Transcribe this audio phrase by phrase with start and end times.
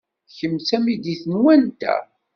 [0.37, 1.95] Kemm d tamidit n wanta?